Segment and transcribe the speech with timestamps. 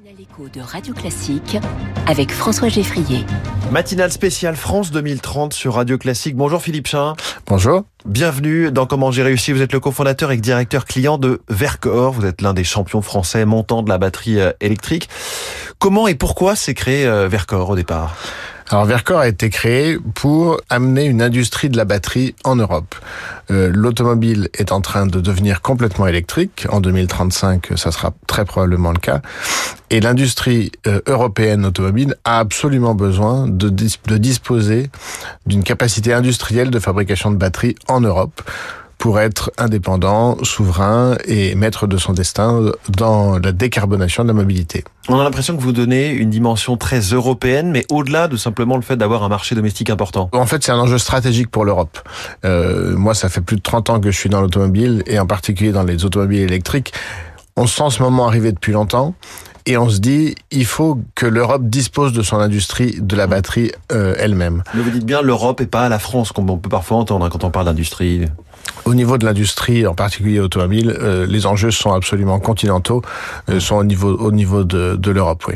[0.00, 1.58] L'écho de Radio Classique
[2.06, 3.26] avec François Geffrier.
[3.70, 6.34] Matinale spéciale France 2030 sur Radio Classique.
[6.34, 7.14] Bonjour Philippe Chin.
[7.46, 7.84] Bonjour.
[8.06, 9.52] Bienvenue dans Comment j'ai réussi.
[9.52, 12.12] Vous êtes le cofondateur et directeur client de Vercor.
[12.12, 15.10] Vous êtes l'un des champions français montants de la batterie euh, électrique.
[15.78, 18.16] Comment et pourquoi s'est créé euh, Vercor au départ?
[18.70, 22.94] Alors Vercor a été créé pour amener une industrie de la batterie en Europe.
[23.50, 26.66] Euh, L'automobile est en train de devenir complètement électrique.
[26.70, 29.20] En 2035, ça sera très probablement le cas.
[29.90, 34.90] Et l'industrie euh, européenne automobile a absolument besoin de, de disposer
[35.46, 38.42] d'une capacité industrielle de fabrication de batteries en Europe
[39.02, 44.84] pour être indépendant, souverain et maître de son destin dans la décarbonation de la mobilité.
[45.08, 48.82] On a l'impression que vous donnez une dimension très européenne, mais au-delà de simplement le
[48.82, 50.30] fait d'avoir un marché domestique important.
[50.30, 51.98] En fait, c'est un enjeu stratégique pour l'Europe.
[52.44, 55.26] Euh, moi, ça fait plus de 30 ans que je suis dans l'automobile, et en
[55.26, 56.92] particulier dans les automobiles électriques.
[57.56, 59.16] On sent ce moment arriver depuis longtemps.
[59.64, 63.70] Et on se dit, il faut que l'Europe dispose de son industrie de la batterie
[63.92, 64.64] euh, elle-même.
[64.74, 67.28] Mais vous dites bien l'Europe et pas la France, comme on peut parfois entendre hein,
[67.30, 68.26] quand on parle d'industrie.
[68.84, 73.00] Au niveau de l'industrie, en particulier automobile, euh, les enjeux sont absolument continentaux,
[73.48, 75.44] euh, sont au niveau au niveau de, de l'Europe.
[75.46, 75.54] Oui.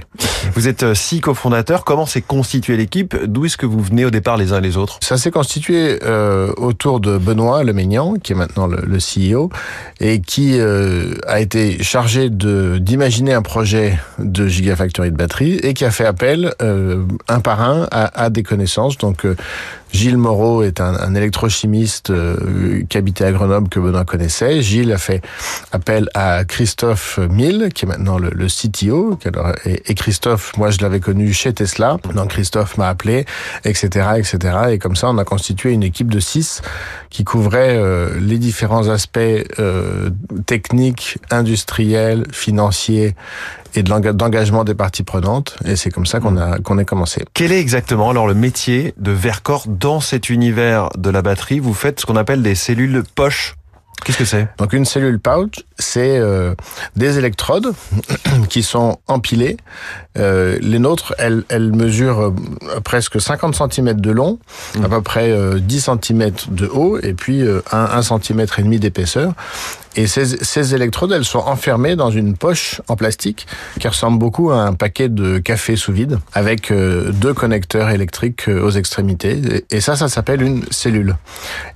[0.55, 1.84] Vous êtes euh, six cofondateurs.
[1.84, 3.17] Comment s'est constituée l'équipe?
[3.25, 4.99] D'où est-ce que vous venez au départ les uns et les autres?
[5.03, 9.51] Ça s'est constitué euh, autour de Benoît Leménian, qui est maintenant le, le CEO,
[9.99, 15.75] et qui euh, a été chargé de d'imaginer un projet de gigafactory de batterie et
[15.75, 18.99] qui a fait appel euh, un par un à, à des connaissances.
[18.99, 19.27] Donc
[19.92, 24.61] Gilles Moreau est un, un électrochimiste euh, qui habitait à Grenoble que Benoît connaissait.
[24.61, 25.23] Gilles a fait
[25.73, 29.19] appel à Christophe Mille, qui est maintenant le, le CTO.
[29.65, 31.97] Et, et, Christophe, moi je l'avais connu chez Tesla.
[32.15, 33.25] Donc Christophe m'a appelé,
[33.65, 34.59] etc., etc.
[34.73, 36.62] Et comme ça, on a constitué une équipe de six
[37.11, 40.11] qui couvrait euh, les différents aspects euh,
[40.47, 43.15] techniques, industriels, financiers
[43.77, 45.56] et d'engagement des parties prenantes.
[45.64, 47.24] Et c'est comme ça qu'on a qu'on a commencé.
[47.34, 51.58] Quel est exactement alors le métier de Vercor dans cet univers de la batterie?
[51.58, 53.54] Vous faites ce qu'on appelle des cellules poche.
[54.04, 54.48] Qu'est-ce que c'est?
[54.59, 56.54] Donc une cellule pouch, c'est euh,
[56.97, 57.72] des électrodes
[58.48, 59.56] qui sont empilées.
[60.19, 64.38] Euh, les nôtres, elles, elles mesurent euh, presque 50 cm de long,
[64.76, 64.84] mmh.
[64.84, 68.62] à peu près euh, 10 cm de haut, et puis euh, 1, 1 cm et
[68.62, 69.34] demi d'épaisseur.
[69.97, 73.47] Et ces, ces, électrodes, elles sont enfermées dans une poche en plastique
[73.81, 78.47] qui ressemble beaucoup à un paquet de café sous vide avec euh, deux connecteurs électriques
[78.48, 79.65] euh, aux extrémités.
[79.70, 81.16] Et, et ça, ça s'appelle une cellule.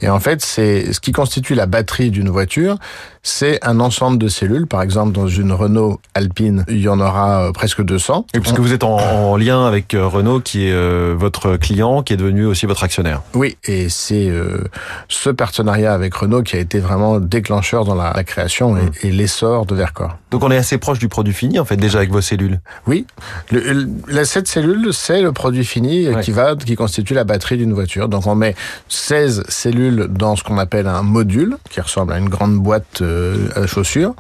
[0.03, 2.77] Et en fait, c'est ce qui constitue la batterie d'une voiture.
[3.23, 4.67] C'est un ensemble de cellules.
[4.67, 8.27] Par exemple, dans une Renault Alpine, il y en aura euh, presque 200.
[8.35, 12.13] Et puisque vous êtes en, en lien avec Renault, qui est euh, votre client, qui
[12.13, 13.23] est devenu aussi votre actionnaire.
[13.35, 14.65] Oui, et c'est euh,
[15.09, 19.13] ce partenariat avec Renault qui a été vraiment déclencheur dans la la création et, et
[19.13, 20.17] l'essor de Vercor.
[20.31, 22.61] Donc on est assez proche du produit fini en fait déjà avec vos cellules.
[22.87, 23.07] Oui,
[23.51, 26.21] le, le, cette cellule c'est le produit fini ouais.
[26.23, 28.09] qui va qui constitue la batterie d'une voiture.
[28.09, 28.55] Donc on met
[28.89, 33.49] 16 cellules dans ce qu'on appelle un module qui ressemble à une grande boîte euh,
[33.57, 34.15] à chaussures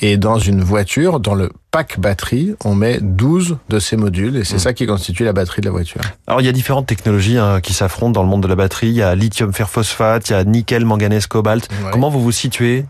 [0.00, 4.44] et dans une voiture, dans le pack batterie, on met 12 de ces modules et
[4.44, 4.60] c'est mmh.
[4.60, 6.00] ça qui constitue la batterie de la voiture.
[6.26, 8.88] Alors il y a différentes technologies hein, qui s'affrontent dans le monde de la batterie.
[8.88, 11.68] Il y a lithium fer phosphate, il y a nickel, manganèse, cobalt.
[11.70, 11.90] Ouais.
[11.92, 12.86] Comment vous vous situez?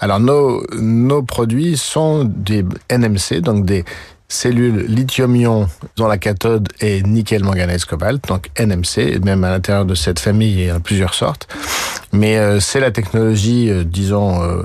[0.00, 3.84] Alors nos, nos produits sont des NMC, donc des
[4.28, 9.20] cellules lithium-ion dont la cathode est nickel, manganèse, cobalt, donc NMC.
[9.24, 11.48] Même à l'intérieur de cette famille, il y a plusieurs sortes.
[12.12, 14.62] Mais euh, c'est la technologie, euh, disons, euh,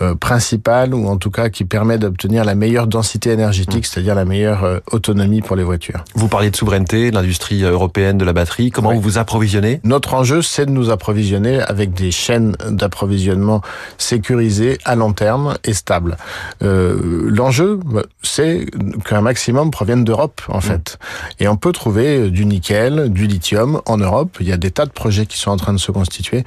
[0.00, 3.88] euh, principale, ou en tout cas qui permet d'obtenir la meilleure densité énergétique, mmh.
[3.92, 6.04] c'est-à-dire la meilleure euh, autonomie pour les voitures.
[6.14, 8.70] Vous parliez de souveraineté, de l'industrie européenne de la batterie.
[8.70, 8.96] Comment oui.
[8.96, 9.80] vous vous approvisionnez?
[9.84, 13.60] Notre enjeu, c'est de nous approvisionner avec des chaînes d'approvisionnement
[13.98, 16.16] sécurisées à long terme et stables.
[16.60, 17.80] L'enjeu,
[18.22, 18.66] c'est
[19.04, 20.62] qu'un maximum provienne d'Europe, en mmh.
[20.62, 20.98] fait.
[21.40, 24.36] Et on peut trouver du nickel, du lithium en Europe.
[24.40, 26.44] Il y a des tas de projets qui sont en train de se constituer.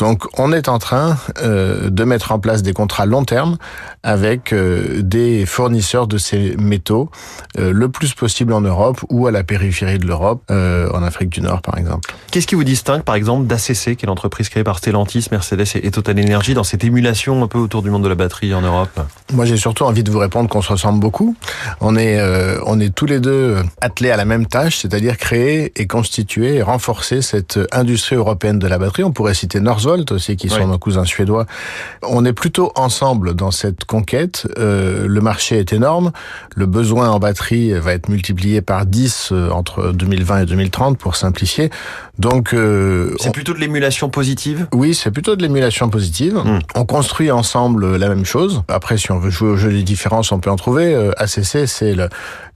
[0.00, 3.58] Donc, on est en train euh, de mettre en place des contrats long terme
[4.02, 7.10] avec euh, des fournisseurs de ces métaux
[7.58, 11.42] euh, le plus possible en Europe ou à la périphérie de l'Europe, en Afrique du
[11.42, 12.14] Nord, par exemple.
[12.30, 15.90] Qu'est-ce qui vous distingue, par exemple, d'ACC, qui est l'entreprise créée par Stellantis, Mercedes et
[15.90, 19.00] Total Energy, dans cette émulation un peu autour du monde de la batterie en Europe?
[19.34, 21.36] Moi, j'ai surtout envie de vous répondre qu'on se ressemble beaucoup.
[21.80, 22.18] On est,
[22.64, 26.62] on est tous les deux attelés à la même tâche, c'est-à-dire créer et constituer et
[26.62, 29.04] renforcer cette industrie européenne de la batterie.
[29.04, 31.46] On pourrait citer Northvolt Aussi, qui sont nos cousins suédois.
[32.02, 34.46] On est plutôt ensemble dans cette conquête.
[34.58, 36.12] Euh, le marché est énorme.
[36.54, 41.16] Le besoin en batterie va être multiplié par 10 euh, entre 2020 et 2030 pour
[41.16, 41.70] simplifier.
[42.20, 44.66] Donc, euh, c'est plutôt de l'émulation positive?
[44.74, 46.36] Oui, c'est plutôt de l'émulation positive.
[46.36, 46.58] Hmm.
[46.74, 48.62] On construit ensemble la même chose.
[48.68, 50.94] Après, si on veut jouer au jeu des différences, on peut en trouver.
[50.94, 51.96] Euh, ACC, c'est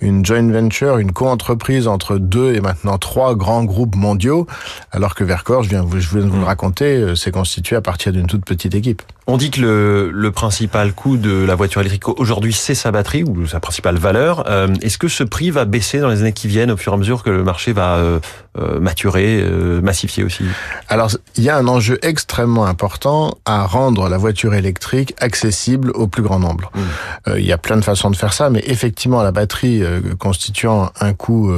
[0.01, 4.47] une joint venture, une co-entreprise entre deux et maintenant trois grands groupes mondiaux,
[4.93, 6.45] alors que Vercor, je viens, je viens de vous le hmm.
[6.45, 9.01] raconter, c'est constitué à partir d'une toute petite équipe.
[9.27, 13.25] On dit que le, le principal coût de la voiture électrique aujourd'hui, c'est sa batterie
[13.25, 14.45] ou sa principale valeur.
[14.51, 16.97] Euh, est-ce que ce prix va baisser dans les années qui viennent au fur et
[16.97, 18.21] à mesure que le marché va euh,
[18.59, 19.43] euh, maturer,
[19.83, 20.45] massifier aussi?
[20.89, 26.07] Alors, il y a un enjeu extrêmement important à rendre la voiture électrique accessible au
[26.07, 26.71] plus grand nombre.
[26.75, 27.39] Mmh.
[27.39, 29.83] il y a plein de façons de faire ça, mais effectivement, la batterie
[30.19, 31.51] constituant un coût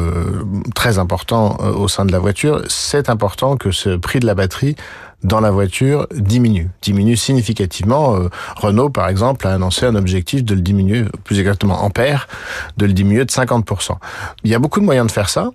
[0.75, 4.77] très important au sein de la voiture, c'est important que ce prix de la batterie
[5.23, 8.17] dans la voiture diminue, diminue significativement.
[8.17, 12.29] Euh, Renault, par exemple, a annoncé un objectif de le diminuer, plus exactement en paire,
[12.77, 13.97] de le diminuer de 50%.
[14.45, 15.51] Il y a beaucoup de moyens de faire ça.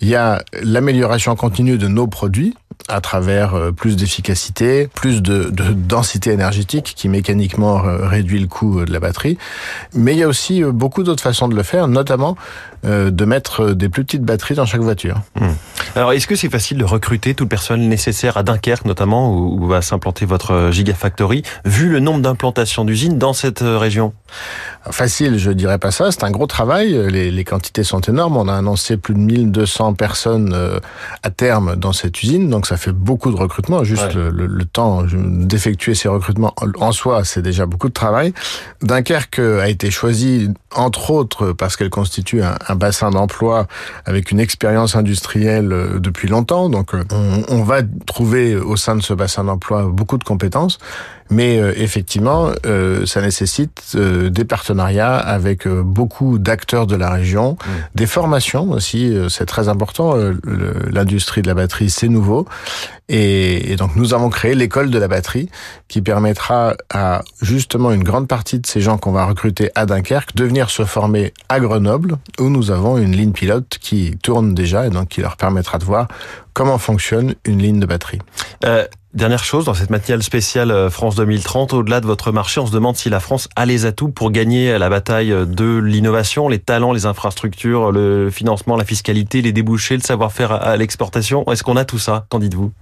[0.00, 2.54] Il y a l'amélioration continue de nos produits
[2.88, 8.84] à travers euh, plus d'efficacité, plus de, de, densité énergétique qui mécaniquement réduit le coût
[8.84, 9.38] de la batterie.
[9.94, 12.36] Mais il y a aussi euh, beaucoup d'autres façons de le faire, notamment
[12.84, 15.20] de mettre des plus petites batteries dans chaque voiture.
[15.40, 15.52] Hmm.
[15.94, 19.66] Alors, est-ce que c'est facile de recruter tout le personnel nécessaire à Dunkerque, notamment, où,
[19.66, 24.14] va s'implanter votre Gigafactory, vu le nombre d'implantations d'usines dans cette euh, région?
[24.90, 26.10] Facile, je dirais pas ça.
[26.10, 26.98] C'est un gros travail.
[27.10, 28.38] Les, les, quantités sont énormes.
[28.38, 30.80] On a annoncé plus de 1200 personnes euh,
[31.22, 33.84] à terme dans cette usine, donc ça fait beaucoup de recrutement.
[33.84, 38.32] Juste le, le, temps d'effectuer ces recrutements en soi, c'est déjà beaucoup de travail.
[38.82, 43.66] Dunkerque a été choisi entre autres parce qu'elle constitue un, un bassin d'emploi
[44.04, 46.68] avec une expérience industrielle euh, depuis longtemps.
[46.68, 50.78] Donc euh, on, on, va trouver au sein de ce bassin d'emploi beaucoup de compétences.
[51.32, 52.50] Mais euh, effectivement,
[53.06, 57.70] ça nécessite des partenariats avec beaucoup d'acteurs de la région, mmh.
[57.94, 60.14] des formations aussi, c'est très important.
[60.90, 62.46] L'industrie de la batterie, c'est nouveau.
[63.08, 65.50] Et, et, donc nous avons créé l'école de la batterie
[65.88, 70.34] qui permettra à justement une grande partie de ces gens qu'on va recruter à Dunkerque
[70.34, 74.86] de venir se former à Grenoble où nous avons une ligne pilote qui tourne déjà
[74.86, 76.08] et donc qui leur permettra de voir
[76.54, 78.20] comment fonctionne une ligne de batterie.
[78.64, 82.66] Euh, Dernière chose, dans cette matinale spéciale euh, France 2030, au-delà de votre marché, on
[82.66, 86.58] se demande si la France a les atouts pour gagner la bataille de l'innovation, les
[86.58, 91.44] talents, les infrastructures, le financement, la fiscalité, les débouchés, le savoir-faire à l'exportation.
[91.52, 92.24] Est-ce qu'on a tout ça?
[92.30, 92.72] Qu'en dites-vous?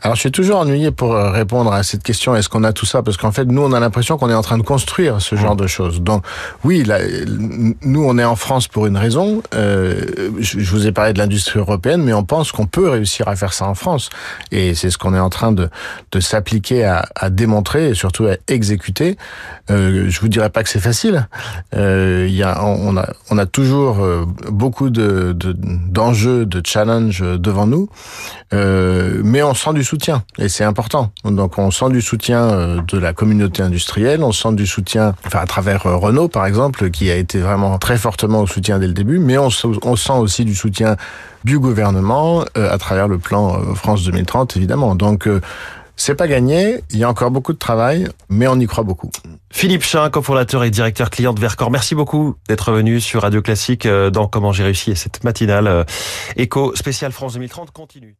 [0.00, 2.34] Alors, je suis toujours ennuyé pour euh, répondre à cette question.
[2.34, 3.02] Est-ce qu'on a tout ça?
[3.02, 5.56] Parce qu'en fait, nous, on a l'impression qu'on est en train de construire ce genre
[5.56, 5.60] mmh.
[5.60, 6.00] de choses.
[6.00, 6.24] Donc,
[6.64, 7.00] oui, là,
[7.82, 9.42] nous, on est en France pour une raison.
[9.54, 10.06] Euh,
[10.38, 13.52] je vous ai parlé de l'industrie européenne, mais on pense qu'on peut réussir à faire
[13.52, 14.08] ça en France.
[14.52, 15.65] Et c'est ce qu'on est en train de
[16.12, 19.16] de, s'appliquer à, démontrer et surtout à exécuter.
[19.70, 21.28] Euh, je vous dirais pas que c'est facile.
[21.74, 27.20] Euh, y a, on, a, on a toujours euh, beaucoup de, d'enjeux, de, de challenges
[27.20, 27.88] devant nous,
[28.54, 31.10] euh, mais on sent du soutien et c'est important.
[31.24, 35.40] Donc on sent du soutien euh, de la communauté industrielle, on sent du soutien, enfin
[35.40, 38.92] à travers Renault par exemple, qui a été vraiment très fortement au soutien dès le
[38.92, 39.48] début, mais on,
[39.82, 40.96] on sent aussi du soutien
[41.44, 44.96] du gouvernement à travers le plan France 2030 évidemment.
[44.96, 45.28] Donc
[45.96, 49.10] c'est pas gagné, il y a encore beaucoup de travail, mais on y croit beaucoup.
[49.50, 53.86] Philippe Chin, cofondateur et directeur client de Vercor, merci beaucoup d'être venu sur Radio Classique
[53.86, 55.84] euh, dans Comment j'ai réussi et cette matinale euh,
[56.36, 58.14] éco spéciale France 2030 continue.